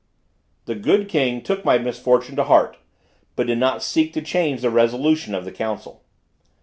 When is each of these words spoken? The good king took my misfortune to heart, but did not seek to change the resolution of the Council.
The 0.65 0.73
good 0.73 1.07
king 1.07 1.43
took 1.43 1.63
my 1.63 1.77
misfortune 1.77 2.35
to 2.37 2.45
heart, 2.45 2.77
but 3.35 3.45
did 3.45 3.59
not 3.59 3.83
seek 3.83 4.13
to 4.13 4.21
change 4.23 4.61
the 4.63 4.71
resolution 4.71 5.35
of 5.35 5.45
the 5.45 5.51
Council. 5.51 6.01